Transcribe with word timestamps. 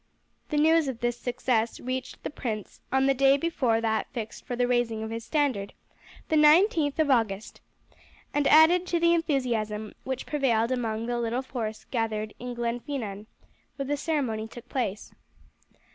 The 0.49 0.57
news 0.57 0.87
of 0.87 1.01
this 1.01 1.15
success 1.15 1.79
reached 1.79 2.23
the 2.23 2.31
prince 2.31 2.81
on 2.91 3.05
the 3.05 3.13
day 3.13 3.37
before 3.37 3.79
that 3.81 4.11
fixed 4.13 4.47
for 4.47 4.55
the 4.55 4.67
raising 4.67 5.03
of 5.03 5.11
his 5.11 5.23
standard, 5.23 5.73
the 6.29 6.35
19th 6.35 6.97
of 6.97 7.11
August, 7.11 7.61
and 8.33 8.47
added 8.47 8.87
to 8.87 8.99
the 8.99 9.13
enthusiasm 9.13 9.93
which 10.03 10.25
prevailed 10.25 10.71
among 10.71 11.05
the 11.05 11.19
little 11.19 11.43
force 11.43 11.85
gathered 11.91 12.33
in 12.39 12.55
Glenfinnan, 12.55 13.27
where 13.75 13.85
the 13.85 13.95
ceremony 13.95 14.47
took 14.47 14.67
place. 14.67 15.13